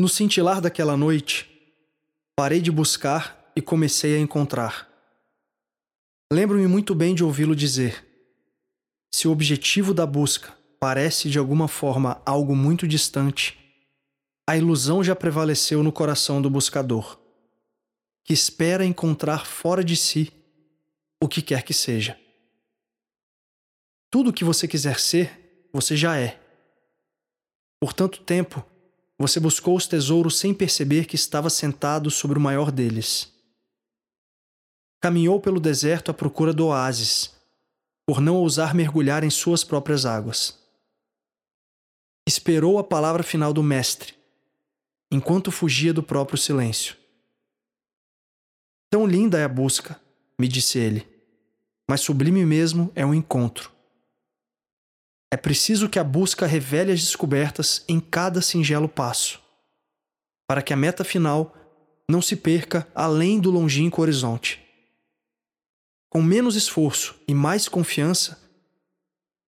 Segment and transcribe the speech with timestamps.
[0.00, 1.48] No cintilar daquela noite,
[2.34, 4.90] parei de buscar e comecei a encontrar.
[6.32, 8.04] Lembro-me muito bem de ouvi-lo dizer:
[9.14, 13.56] se o objetivo da busca parece de alguma forma algo muito distante,
[14.48, 17.16] a ilusão já prevaleceu no coração do buscador,
[18.24, 20.32] que espera encontrar fora de si
[21.22, 22.18] o que quer que seja.
[24.10, 26.40] Tudo o que você quiser ser, você já é.
[27.80, 28.73] Por tanto tempo,
[29.18, 33.32] você buscou os tesouros sem perceber que estava sentado sobre o maior deles.
[35.00, 37.34] Caminhou pelo deserto à procura do oásis,
[38.06, 40.58] por não ousar mergulhar em suas próprias águas.
[42.26, 44.14] Esperou a palavra final do Mestre,
[45.10, 46.96] enquanto fugia do próprio silêncio.
[48.90, 50.00] Tão linda é a busca,
[50.38, 51.06] me disse ele,
[51.88, 53.70] mas sublime mesmo é o encontro.
[55.34, 59.42] É preciso que a busca revele as descobertas em cada singelo passo,
[60.46, 61.52] para que a meta final
[62.08, 64.62] não se perca além do longínquo horizonte.
[66.08, 68.40] Com menos esforço e mais confiança,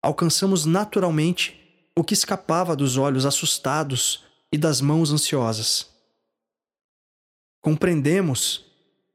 [0.01, 1.55] alcançamos naturalmente
[1.95, 5.88] o que escapava dos olhos assustados e das mãos ansiosas.
[7.61, 8.65] Compreendemos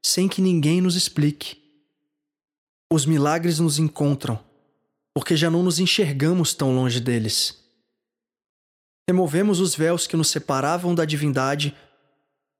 [0.01, 1.61] sem que ninguém nos explique.
[2.89, 4.50] Os milagres nos encontram
[5.13, 7.61] porque já não nos enxergamos tão longe deles.
[9.09, 11.75] Removemos os véus que nos separavam da divindade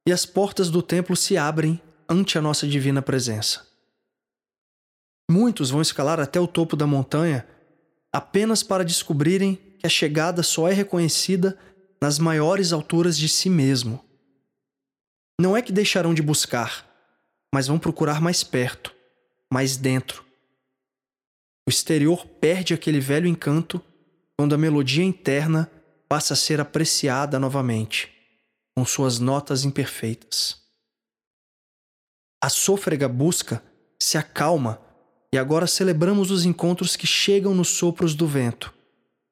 [0.08, 3.66] e as portas do templo se abrem ante a nossa divina presença.
[5.30, 7.47] Muitos vão escalar até o topo da montanha
[8.11, 11.58] apenas para descobrirem que a chegada só é reconhecida
[12.02, 14.03] nas maiores alturas de si mesmo.
[15.39, 16.86] Não é que deixarão de buscar,
[17.53, 18.93] mas vão procurar mais perto,
[19.52, 20.25] mais dentro,
[21.72, 23.81] exterior perde aquele velho encanto
[24.38, 25.72] quando a melodia interna
[26.08, 28.11] passa a ser apreciada novamente,
[28.75, 30.61] com suas notas imperfeitas.
[32.43, 33.64] A sôfrega busca
[33.99, 34.82] se acalma
[35.33, 38.73] e agora celebramos os encontros que chegam nos sopros do vento,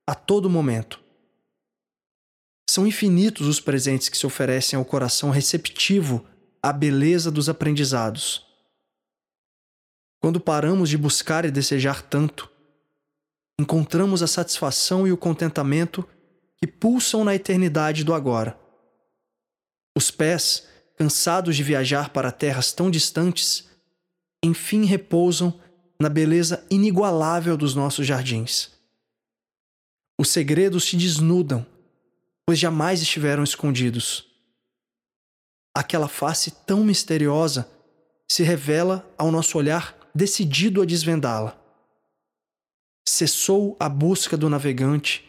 [0.07, 0.99] a todo momento.
[2.69, 6.25] São infinitos os presentes que se oferecem ao coração receptivo
[6.63, 8.48] à beleza dos aprendizados
[10.19, 12.49] quando paramos de buscar e desejar tanto,
[13.59, 16.07] encontramos a satisfação e o contentamento
[16.57, 18.59] que pulsam na eternidade do agora.
[19.97, 23.69] Os pés, cansados de viajar para terras tão distantes,
[24.43, 25.59] enfim repousam
[25.99, 28.71] na beleza inigualável dos nossos jardins.
[30.17, 31.65] Os segredos se desnudam,
[32.45, 34.27] pois jamais estiveram escondidos.
[35.73, 37.69] Aquela face tão misteriosa
[38.29, 41.57] se revela ao nosso olhar decidido a desvendá-la.
[43.07, 45.25] Cessou a busca do navegante,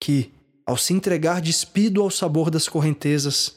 [0.00, 0.32] que,
[0.66, 3.56] ao se entregar despido ao sabor das correntezas,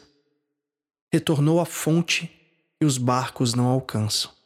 [1.11, 2.31] retornou à fonte
[2.79, 4.36] que os barcos não alcançam.